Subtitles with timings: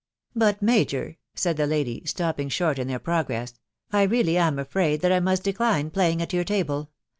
[0.45, 3.53] .""But, major," said the lady, stopping short in their pro gress,"
[3.93, 6.89] I really am afraid that I must decline playing at jour table